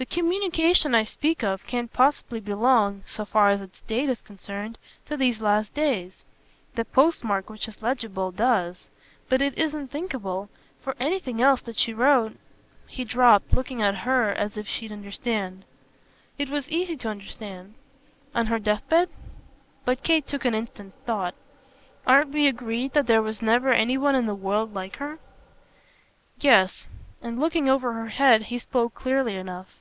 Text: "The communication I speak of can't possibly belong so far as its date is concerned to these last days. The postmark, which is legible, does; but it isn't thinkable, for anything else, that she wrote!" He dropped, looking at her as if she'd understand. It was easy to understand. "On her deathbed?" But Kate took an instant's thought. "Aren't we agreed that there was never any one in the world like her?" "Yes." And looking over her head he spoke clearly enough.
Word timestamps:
"The 0.00 0.06
communication 0.06 0.94
I 0.94 1.02
speak 1.02 1.42
of 1.42 1.66
can't 1.66 1.92
possibly 1.92 2.38
belong 2.38 3.02
so 3.04 3.24
far 3.24 3.48
as 3.48 3.60
its 3.60 3.80
date 3.88 4.08
is 4.08 4.22
concerned 4.22 4.78
to 5.06 5.16
these 5.16 5.40
last 5.40 5.74
days. 5.74 6.24
The 6.76 6.84
postmark, 6.84 7.50
which 7.50 7.66
is 7.66 7.82
legible, 7.82 8.30
does; 8.30 8.86
but 9.28 9.42
it 9.42 9.58
isn't 9.58 9.88
thinkable, 9.88 10.50
for 10.80 10.94
anything 11.00 11.42
else, 11.42 11.62
that 11.62 11.80
she 11.80 11.92
wrote!" 11.92 12.36
He 12.96 13.02
dropped, 13.04 13.52
looking 13.52 13.82
at 13.82 13.96
her 14.06 14.30
as 14.30 14.56
if 14.56 14.68
she'd 14.68 14.92
understand. 14.92 15.64
It 16.38 16.48
was 16.48 16.68
easy 16.70 16.96
to 16.98 17.08
understand. 17.08 17.74
"On 18.36 18.46
her 18.46 18.60
deathbed?" 18.60 19.08
But 19.84 20.04
Kate 20.04 20.28
took 20.28 20.44
an 20.44 20.54
instant's 20.54 20.94
thought. 21.06 21.34
"Aren't 22.06 22.30
we 22.30 22.46
agreed 22.46 22.92
that 22.94 23.08
there 23.08 23.20
was 23.20 23.42
never 23.42 23.72
any 23.72 23.98
one 23.98 24.14
in 24.14 24.26
the 24.26 24.34
world 24.36 24.72
like 24.74 24.98
her?" 24.98 25.18
"Yes." 26.38 26.86
And 27.20 27.40
looking 27.40 27.68
over 27.68 27.94
her 27.94 28.10
head 28.10 28.42
he 28.42 28.60
spoke 28.60 28.94
clearly 28.94 29.34
enough. 29.34 29.80